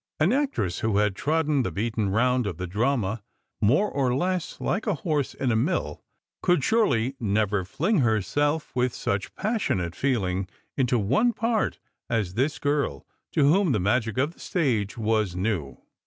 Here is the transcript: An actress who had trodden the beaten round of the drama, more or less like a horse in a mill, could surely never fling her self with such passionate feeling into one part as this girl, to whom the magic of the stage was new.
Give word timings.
An 0.19 0.33
actress 0.33 0.79
who 0.79 0.97
had 0.97 1.15
trodden 1.15 1.61
the 1.61 1.69
beaten 1.71 2.09
round 2.09 2.47
of 2.47 2.57
the 2.57 2.65
drama, 2.65 3.21
more 3.61 3.87
or 3.87 4.15
less 4.15 4.59
like 4.59 4.87
a 4.87 4.95
horse 4.95 5.35
in 5.35 5.51
a 5.51 5.55
mill, 5.55 6.01
could 6.41 6.63
surely 6.63 7.15
never 7.19 7.63
fling 7.63 7.99
her 7.99 8.19
self 8.19 8.75
with 8.75 8.95
such 8.95 9.35
passionate 9.35 9.95
feeling 9.95 10.49
into 10.75 10.97
one 10.97 11.33
part 11.33 11.77
as 12.09 12.33
this 12.33 12.57
girl, 12.57 13.05
to 13.33 13.47
whom 13.47 13.73
the 13.73 13.79
magic 13.79 14.17
of 14.17 14.31
the 14.33 14.39
stage 14.39 14.97
was 14.97 15.35
new. 15.35 15.77